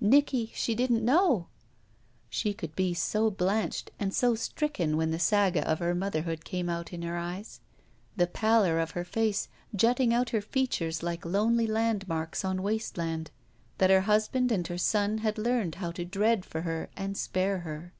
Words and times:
Nicky— 0.00 0.52
she 0.54 0.76
didn't 0.76 1.04
know 1.04 1.48
—"She 2.30 2.54
could 2.54 2.76
be 2.76 2.94
so 2.94 3.28
blanched 3.28 3.90
and 3.98 4.14
so 4.14 4.36
stricken 4.36 4.96
when 4.96 5.10
the 5.10 5.18
saga 5.18 5.68
of 5.68 5.80
her 5.80 5.96
motherhood 5.96 6.44
came 6.44 6.68
out 6.68 6.92
in 6.92 7.02
her 7.02 7.16
eyes, 7.18 7.58
the 8.16 8.28
pallor 8.28 8.78
of 8.78 8.92
her 8.92 9.02
face 9.04 9.48
jutting 9.74 10.14
out 10.14 10.30
her 10.30 10.40
features 10.40 11.02
like 11.02 11.24
lonely 11.26 11.66
landmarks 11.66 12.44
on 12.44 12.62
waste 12.62 12.96
land, 12.98 13.32
that 13.78 13.90
her 13.90 14.02
husband 14.02 14.52
and 14.52 14.68
her 14.68 14.78
son 14.78 15.18
had 15.18 15.38
learned 15.38 15.74
how 15.74 15.90
to 15.90 16.04
dread 16.04 16.44
for 16.44 16.60
her 16.60 16.88
and 16.96 17.16
spare 17.16 17.58
her. 17.62 17.92